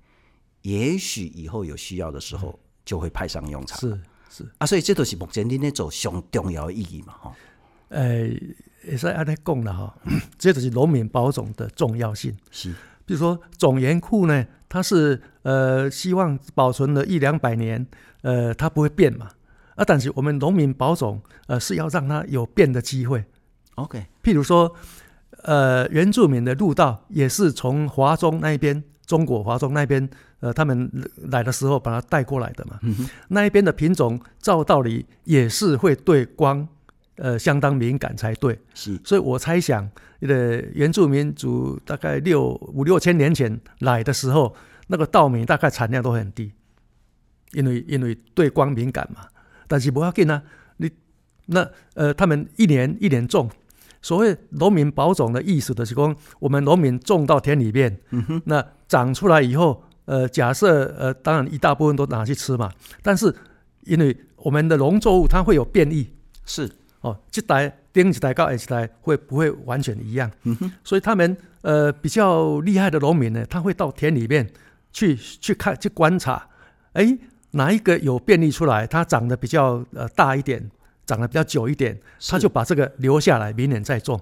[0.62, 3.76] 也许以后有需要的时候就会派上用场。
[3.80, 7.32] 是是啊，所以这都是目前你那种上重要的意义嘛，哈。
[7.88, 8.40] 诶，
[8.86, 9.98] 也是按你讲了哈，
[10.38, 12.32] 这就是农民保种的重要性。
[12.52, 12.72] 是，
[13.04, 17.84] 比如说种源库呢，它是呃希望保存了一两百年，
[18.22, 19.28] 呃，它不会变嘛。
[19.74, 23.24] 啊，但是我们农民保种，呃，是要让它有变的机会。
[23.80, 24.74] OK，譬如说，
[25.42, 30.08] 呃，原住民的路道也是从华中那一边，中国华中那边，
[30.40, 30.90] 呃，他们
[31.30, 32.78] 来的时候把它带过来的嘛。
[32.82, 36.66] 嗯、那一边的品种，照道理也是会对光，
[37.16, 38.58] 呃，相当敏感才对。
[38.74, 39.88] 是，所以我猜想，
[40.20, 44.54] 呃，原住民族大概六五六千年前来的时候，
[44.88, 46.52] 那个稻米大概产量都很低，
[47.52, 49.26] 因为因为对光敏感嘛。
[49.66, 50.42] 但是不要紧啊，
[50.76, 50.90] 你
[51.46, 53.48] 那呃，他们一年一年种。
[54.02, 62.70] 所谓农民保种的意思，就是说，我们农民种到田里面，嗯，那长出来以后，呃，假设呃，当然一大部分都拿去吃嘛。
[63.02, 63.34] 但是
[63.84, 66.10] 因为我们的农作物它会有变异，
[66.46, 66.70] 是
[67.02, 70.30] 哦，这代顶一代高一代会不会完全一样？
[70.44, 74.48] 嗯哼，所以他们呃比较厉害的农民呢，他会到田里面
[74.92, 76.48] 去去看去观察，
[76.94, 77.18] 哎，
[77.52, 80.70] 哪一个有变异出来，它长得比较呃大一点。
[81.10, 84.20] 长得比较久一点，他就把这个留下来，明年再种。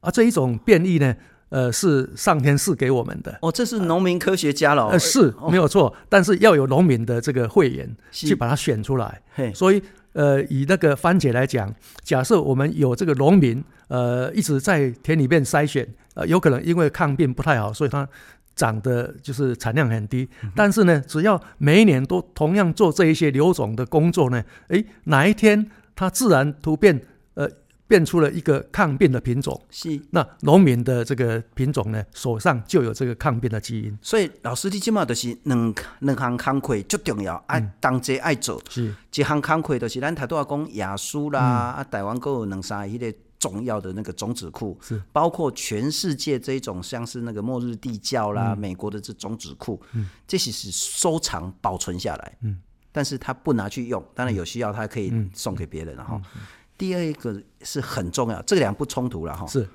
[0.00, 1.14] 啊，这一种变异呢，
[1.50, 3.38] 呃，是上天赐给我们的。
[3.42, 4.88] 哦，这是农民科学家了。
[4.88, 9.20] 呃，是没有错，但是要有农民的这个慧眼去把它选出来。
[9.54, 9.82] 所以，
[10.14, 11.70] 呃，以那个番茄来讲，
[12.02, 18.08] 假设我们有这个农民，呃，一直在田里面筛选，呃，有可能因为抗病不太好，所以它。
[18.56, 27.00] 长得就是产量很低，但是呢，只要每一年都同样做这一些留种的工作呢，诶，哪一天它自然突变，
[27.34, 27.48] 呃，
[27.86, 29.60] 变出了一个抗病的品种。
[29.70, 33.98] 是，那农民的这个品种呢，手上就有这个抗病的基因。
[34.00, 38.60] 所以老师，你今嘛就是两两项工课最重要，爱当即爱做。
[38.70, 52.38] 是，一项工课就是咱头拄仔讲亚苏啦，啊，台湾各有两三个重要的那个种子库，是包括全世界这种像是那个末日地窖啦，美国的这种子库，嗯这些是收藏保存下来。
[52.40, 52.60] 嗯。
[52.96, 55.96] 但是他不拿去用，当然有需要，他可以送给别人。
[55.96, 56.20] 然后，
[56.78, 59.44] 第二一个是很重要，这两不冲突了哈。
[59.48, 59.68] 是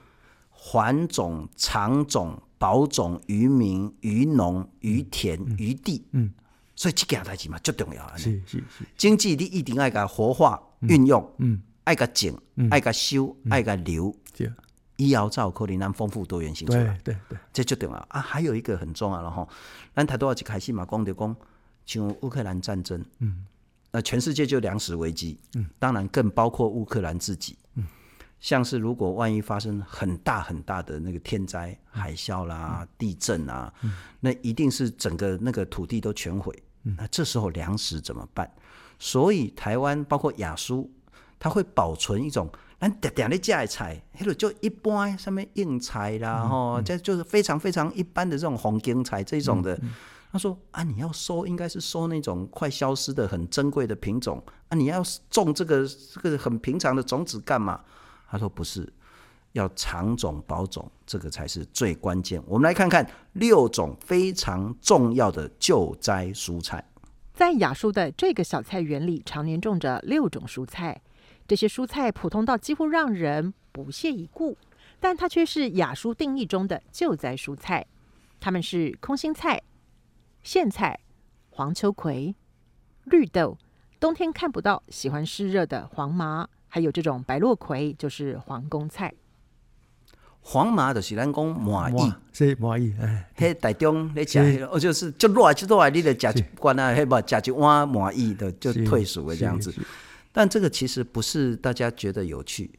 [0.49, 6.05] 还种、长种、保种、渔民、渔农、渔田、渔地。
[6.11, 6.31] 嗯，
[6.77, 8.17] 所以这件代志嘛，最重要。
[8.17, 14.15] 是是是，经济你一定爱个活化运用，嗯，爱个种，爱个修，爱个留。
[14.37, 14.51] 对，
[14.97, 16.83] 以后才有可能咱丰富多元性出来。
[17.03, 18.21] 对对对，这最重要啊！
[18.21, 19.47] 还有一个很重要了哈，
[19.95, 21.35] 咱太多一开始嘛，讲就讲。
[21.87, 23.43] 像乌克兰战争，嗯，
[23.89, 27.83] 那全世界就粮食危机，嗯，当然更包括乌克兰自己，嗯，
[28.39, 38.47] 像是如果万一发生很大很大的那个天灾、海啸啦、地震啊，嗯，那一定是整个那个土地都全毁，嗯，那这时候粮食怎么办？
[38.99, 40.87] 所以台湾包括亚苏，
[41.39, 42.49] 它会保存一种
[42.79, 49.79] 咱点点的芥菜，那个就一般上面硬菜啦，吼，这就是非常非常一般的这种红茎菜这种的。
[50.31, 54.77] 他说：“啊，你要收，应该是收那种快消失的、很珍贵的品种啊！
[54.77, 57.81] 你要种这个这个很平常的种子干嘛？”
[58.29, 58.87] 他说：“不是，
[59.53, 66.87] 要长种保种，这个才是最关键。”我们来看看六种非常重要的救灾蔬菜。
[67.33, 71.01] 在亚叔的这个小菜园里，常年种着六种蔬菜。
[71.49, 74.55] 这些蔬菜普通到几乎让人不屑一顾，
[74.99, 77.87] 但它却是亚叔定义中的救灾蔬菜。
[78.39, 79.59] 它们是空心菜。
[80.43, 80.99] 苋菜、
[81.49, 82.35] 黄秋葵、
[83.05, 83.57] 绿豆，
[83.99, 89.11] 冬天看不到，喜欢湿热的黄麻，还有这种白落葵，就是皇宫菜。
[90.41, 94.39] 黄麻就是咱讲麻薏，是麻薏，哎，嘿，台中你吃，
[94.71, 99.73] 哦，就是就热就热，你得吃一罐啊，嘿不，吃一碗麻薏的就退暑了这样子。
[100.31, 102.71] 但这个其实不是大家觉得有趣，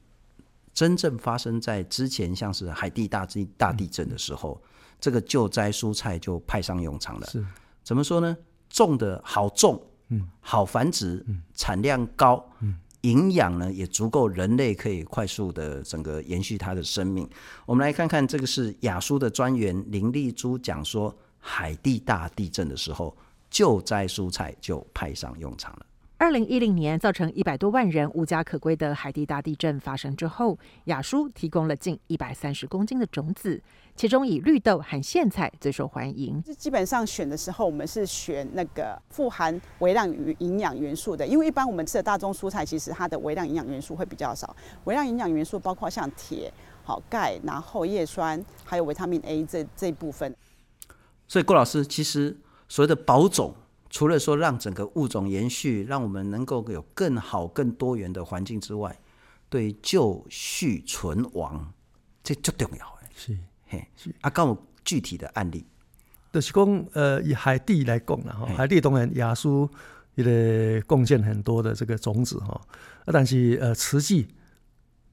[0.72, 4.60] 真正发生在之前，像是海地大地大地震的时候。
[4.64, 4.66] 嗯
[5.00, 7.26] 这个救灾蔬菜就派上用场了。
[7.28, 7.42] 是，
[7.82, 8.36] 怎么说呢？
[8.68, 17.26] 种的好种，嗯，好繁殖，嗯，产量高，嗯，营养呢也足够，人类可以快速的整个延续它的生命。
[17.64, 23.16] 我们来看看这个是雅书的专员林丽珠讲说，海地大地震的时候，
[23.48, 25.86] 救灾蔬菜就派上用场了。
[26.20, 33.58] 二零一零年，造成一百多万人无家可归的海地大地震发生之后，雅叔提供了近一百三十公斤的种子，
[33.96, 36.42] 其中以绿豆和苋菜最受欢迎。
[36.58, 44.54] 基本上选的时候，我们是选那个富含微量与营养元素的，因为一般我们吃的大宗蔬菜，其实它的微量营养元素会比较少。
[44.84, 46.52] 微量营养元素包括像铁、
[46.84, 50.36] 好钙，然后叶酸，还有维他命 A 这这一部分。
[51.26, 52.36] 所以郭老师，其实
[52.68, 53.54] 所谓的保种。
[53.90, 58.96] 除了说让整个物种延续，让我们能够有更好、更多元的环境之外，
[59.48, 61.72] 对就续存亡，
[62.22, 63.08] 这最重要的。
[63.16, 64.14] 是，嘿，是。
[64.20, 65.66] 啊，告我具体的案例，
[66.32, 69.68] 就是讲，呃，以海地来讲啦，哈，海地当然亚苏
[70.14, 72.60] 也得贡献很多的这个种子哈，
[73.06, 74.28] 啊，但是呃，慈济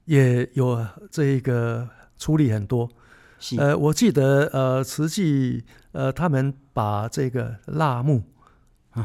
[0.06, 2.88] 也有这一个处理很多。
[3.40, 5.64] 是，呃，我记得呃，慈济
[5.94, 8.22] 呃，他们把这个辣木。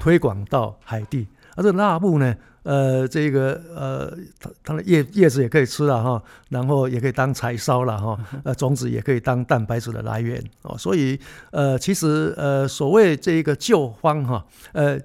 [0.00, 1.26] 推广到海地，
[1.56, 11.18] 而、啊、这辣木呢，呃，这个呃，它它的叶叶子也可以吃了哈，然后也可以当柴烧了哈， 呃，种子也可以当蛋白质的来源哦，所以
[11.50, 14.98] 呃，其实呃，所谓这个旧方哈，呃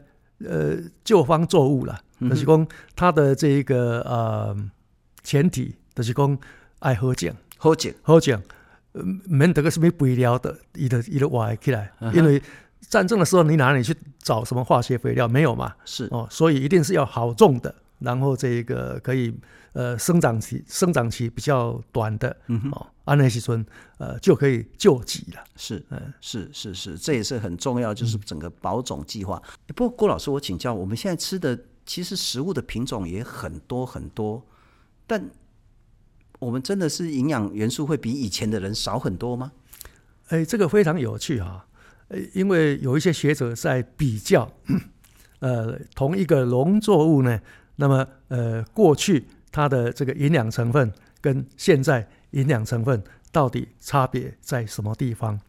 [0.45, 4.56] 呃，旧方作物了，就是讲它的这一个呃
[5.23, 6.38] 前提，就是讲
[6.80, 8.41] 爱好种，好种，好种，
[9.26, 12.41] 免得个什么肥料的，伊的伊的挖起来，因为。
[12.82, 15.28] 战争的时候，你哪里去找什么化学肥料？
[15.28, 15.75] 没有嘛？
[15.84, 19.34] 是哦，所以一定是要好种的，然后这个可以
[19.73, 23.65] 呃生长期生长期比较短的，嗯哼哦，安内西村
[23.98, 25.44] 呃就可以救急了。
[25.56, 29.42] 是，嗯，是是是，这也是很重要，就是整个保种计划。
[29.46, 34.46] 嗯、不过郭老师，我请教，我们现在吃的其实食物的品种也很多很多，
[35.06, 35.30] 但
[36.40, 39.52] 我们真的是营养元素会比以前的人少很多吗？
[40.30, 41.65] 哎，这个非常有趣啊。
[42.10, 44.51] 呃因为有一些学者在比较，
[45.39, 47.39] 呃，同一个农作物呢，
[47.75, 50.91] 那么呃，过去它的这个营养成分
[51.21, 55.39] 跟现在营养成分到底差别在什么地方？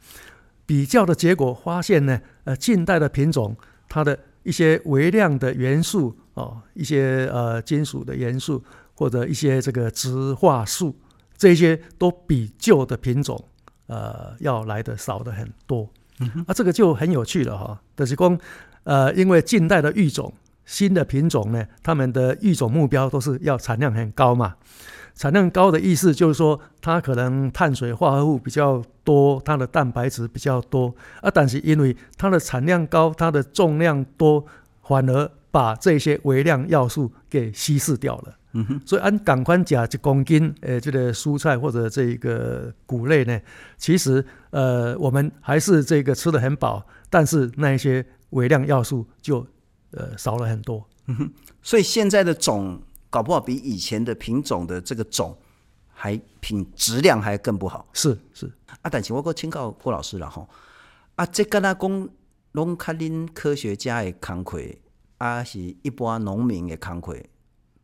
[0.66, 3.56] 比较的结果发现呢，呃，近代的品种
[3.88, 8.62] 它的一些微量的元素哦，一些呃金属的元素
[8.94, 10.94] 或者一些这个植化素，
[11.36, 13.42] 这些都比旧的品种
[13.86, 15.88] 呃要来的少的很多。
[16.20, 17.80] 嗯、啊，这个就很有趣了哈。
[17.94, 18.38] 德西公
[18.84, 20.32] 呃，因为近代的育种，
[20.64, 24.54] 新的品种呢，他们的育种目标都是要产量很高嘛。
[25.14, 31.28] 产量高的意思就是说，它可能碳水化合物比较多，它的蛋白质比较多啊。
[31.28, 34.44] 但是因为它的产量高，它的重量多，
[34.82, 38.34] 反而把这些微量要素给稀释掉了。
[38.58, 38.80] 嗯哼。
[38.84, 43.40] 所以按赶快讲一公斤，诶，这个蔬菜或者这个谷类呢，
[43.76, 49.46] 其实呃，我们还是这个吃的很饱，但是那一些微量要素就
[49.92, 50.86] 呃少了很多。
[51.06, 51.32] 嗯哼。
[51.62, 52.82] 所以现在的种。
[53.10, 55.34] 搞不好比以前的品种的这个种
[55.88, 57.88] 还品质量还更不好。
[57.94, 58.44] 是是
[58.82, 60.46] 啊，但请我过请教郭老师了哈。
[61.16, 62.08] 啊，这跟他讲，
[62.52, 64.76] 拢看恁科学家的慷慨，
[65.16, 67.16] 啊是一般农民的工课。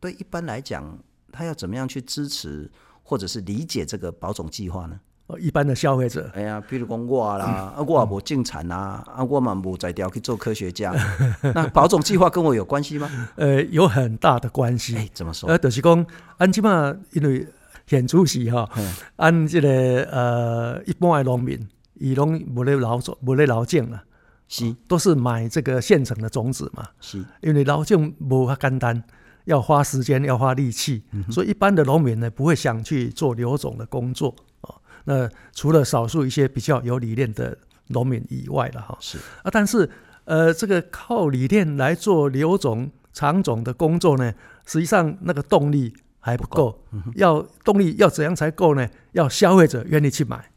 [0.05, 0.97] 对一般来讲，
[1.31, 2.69] 他要怎么样去支持
[3.01, 4.99] 或者是理解这个保种计划呢？
[5.39, 10.93] 一般的消费者，哎呀，比如讲我啦，嗯、 啊，我也无进产啊，啊，我嘛无在调去做科学家。
[11.41, 13.09] 那保种计划跟我有关系吗？
[13.35, 14.95] 呃，有很大的关系。
[14.95, 15.49] 哎，怎么说？
[15.49, 16.05] 呃，就是讲，
[16.37, 17.47] 按即嘛，因为
[17.87, 18.69] 现主席哈，
[19.15, 24.03] 按这个呃，一般的农民，伊拢无咧劳作，无咧劳种啦，
[24.47, 26.87] 是，都是买这个现成的种子嘛。
[27.01, 29.03] 是，因为劳种无遐简单，
[29.45, 34.35] 要花时间，要花力气，嗯、所以一般的农民呢，不会想去做留种的工作。
[34.61, 34.75] 啊。
[35.05, 39.17] 那除了少数一些比较有理念的农民以外了哈，是。
[39.43, 39.89] 啊，但是
[40.25, 44.33] 呃，这个靠理念来做留种长种的工作呢，
[44.65, 47.03] 实际上那个动力还不够，不够。
[47.13, 48.89] 要动力要怎样才够呢？
[49.11, 50.51] 要消费者愿意去买，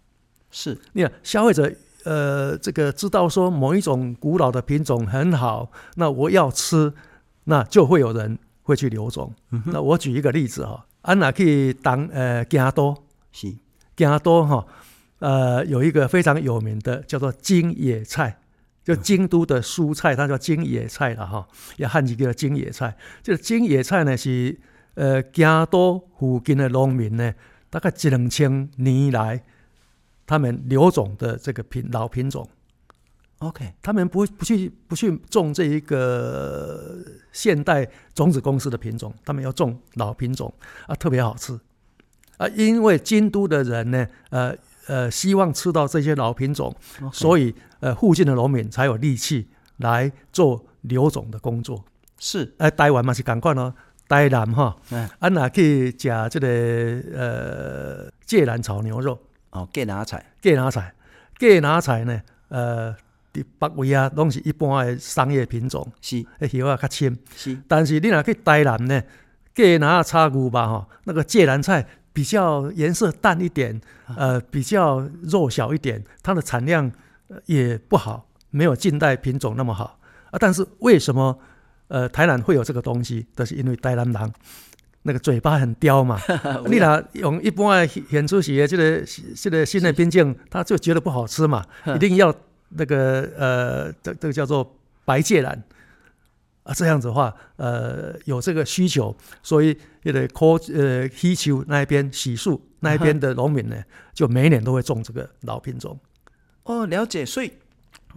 [0.50, 1.70] 是，你看消费者
[2.04, 6.94] 呃，这个知道说某一种古老的品种很好，那我要吃，
[7.44, 9.32] 那就会有人会去留种。
[9.50, 12.94] 嗯、那我举一个例子哈，安娜可以当呃京都
[13.32, 13.50] 是。
[13.96, 14.66] 京都哈，
[15.20, 18.38] 呃，有一个非常有名的叫做京野菜，
[18.84, 21.48] 就京都的蔬菜，它叫京野菜了哈，
[21.78, 22.94] 也汉字叫京野菜。
[23.22, 24.56] 这个京野菜呢是
[24.94, 27.32] 呃京都附近的农民呢，
[27.70, 29.42] 大概一两千年来
[30.26, 32.46] 他们留种的这个品老品种。
[33.38, 36.96] OK，他们不不去不去种这一个
[37.32, 40.52] 现代种子公司的品种，他们要种老品种
[40.86, 41.58] 啊，特别好吃。
[42.36, 44.54] 啊，因为京都的人呢，呃
[44.86, 46.74] 呃，希望吃到这些老品种.
[47.12, 51.84] 所以呃，附近的农民才有力气来做留种的工作。
[52.18, 53.72] 是，呃，台湾嘛是赶快咯，
[54.08, 56.46] 台南哈，嗯安那去吃这个
[57.14, 59.18] 呃芥兰炒牛肉？
[59.50, 60.92] 哦，芥兰菜，芥兰菜，
[61.38, 62.94] 芥兰菜呢，呃，
[63.32, 67.58] 北位啊，拢是一般诶商业品种，是，迄叶啊较深，是。
[67.66, 69.02] 但是你若去台南呢，
[69.54, 71.86] 芥兰炒牛吧，吼，那个芥兰菜。
[72.10, 73.80] 比较颜色淡一点，
[74.16, 76.90] 呃，比较肉小一点，它的产量
[77.46, 80.00] 也不好，没有近代品种那么好
[80.32, 80.34] 啊。
[80.36, 81.38] 但是为什么
[81.86, 83.24] 呃台南会有这个东西？
[83.36, 84.32] 都、就是因为台南人
[85.02, 86.18] 那个嘴巴很刁嘛。
[86.66, 89.00] 你若用一般的现出时的这个
[89.36, 91.64] 这个新的品种，他就觉得不好吃嘛，
[91.94, 92.34] 一定要
[92.70, 95.62] 那个呃这这个叫做白芥兰。
[96.64, 105.98] 啊，这样子的话，呃，有这个需求，所以也得靠呃溪丘那一边、洗漱那一边的农民呢，就每一年都会种这个老品种。
[106.64, 107.50] 哦，了解，所以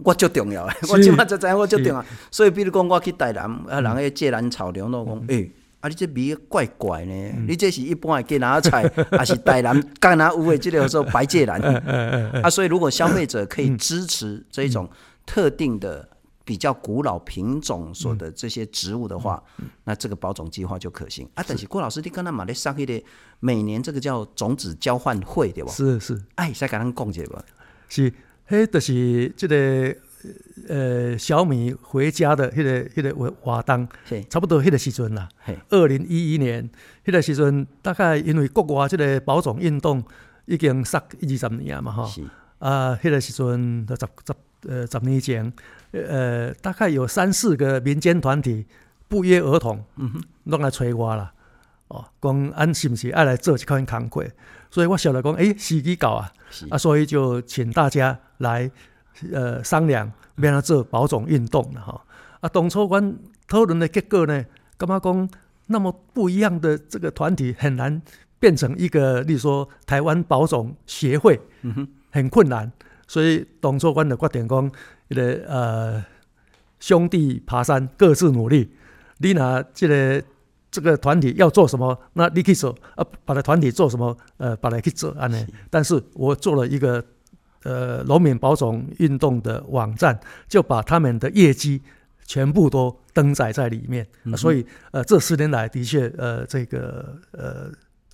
[0.00, 2.04] 我最重要，我起码就知我最重要。
[2.30, 5.50] 所以比如讲，我去台南，啊，人个芥兰草牛肉，讲，诶，
[5.82, 7.12] 啊，你这味怪怪呢？
[7.36, 11.60] 嗯、你这是一般的芥兰菜，还 是台南干哪有的这个说白芥兰？
[12.42, 14.88] 啊，所以如果消费者可以支持这种
[15.26, 16.08] 特定的。
[16.44, 19.40] 比较古老品种所的这些植物的话，
[19.84, 21.44] 那这个保种计划就可行啊。
[21.46, 23.02] 但是郭老师，你刚才马来上一的
[23.38, 25.70] 每年这个叫种子交换会对吧？
[25.70, 27.44] 是是，哎，再跟他们讲解吧。
[27.88, 28.12] 是，
[28.46, 29.96] 嘿，就是这个
[30.68, 33.88] 呃小米回家的那个那个活动，
[34.28, 35.28] 差不多迄个时阵啦。
[35.70, 36.68] 二零一一年
[37.04, 40.02] 迄个时阵，大概因为国外即个保种运动
[40.46, 42.04] 已经十一二十年嘛哈。
[42.06, 42.22] 是
[42.58, 44.34] 啊，迄个时阵十十
[44.68, 45.52] 呃十年前。
[45.92, 48.64] 呃，大概有三四个民间团体
[49.08, 50.10] 不约而同，嗯，
[50.44, 51.30] 拢来催我啦。
[51.88, 54.26] 哦，讲俺是毋是爱来做一款工课？
[54.70, 56.32] 所以我想来讲，诶，时机到啊，
[56.70, 58.70] 啊，所以就请大家来
[59.32, 62.04] 呃商量，要来做保种运动了哈。
[62.40, 64.44] 啊，当初阮讨论的结果呢，
[64.76, 65.28] 干嘛讲
[65.66, 68.00] 那么不一样的这个团体很难
[68.38, 72.70] 变成一个，例如说台湾保种协会，嗯哼，很困难。
[73.06, 74.72] 所以当初阮就决定讲。
[75.14, 76.02] 这个呃，
[76.80, 78.72] 兄弟爬山，各自努力。
[79.18, 80.24] 你拿这个
[80.70, 85.46] 这个团体要做什么，那你去做啊，把它团体做什么，呃，把它去做啊呢。
[85.68, 87.04] 但是我做了一个
[87.64, 91.82] 呃农民保种运动的网站，就把他们的业绩
[92.26, 94.06] 全部都登载在里面。
[94.24, 97.70] 嗯、所以呃，这十年来的确呃，这个呃。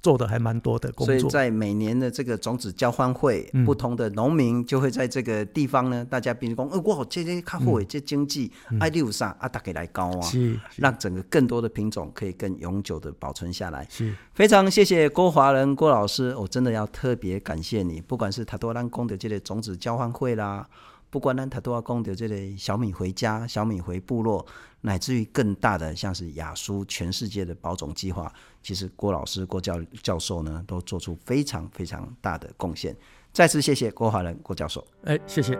[0.08, 8.50] 做的还蛮多的工作，所以在每年的这个种子交换会，嗯、不同的农民就会在这个地方呢，大家比如说，呃，哇，这些较好的这经济，
[8.80, 10.30] 爱六啥啊，大家来高啊，
[10.76, 13.86] 让整个更多的品种可以更永久的保存下来。
[13.90, 20.66] 是，非常谢谢郭华仁郭老师，我真的要特别感谢你，不管是他多兰宫的这类种子交换会啦。
[21.10, 24.44] 不管呢，他都要供的这类小米回家、小米回部落，
[24.82, 28.32] 乃至于更大的，像是亚苏全世界的保种计划，
[28.62, 32.94] 其实郭老师、郭教教授呢，都做出非常非常大的贡献。
[33.32, 34.86] 再次谢谢郭华仁郭教授。
[35.04, 35.58] 哎，谢谢。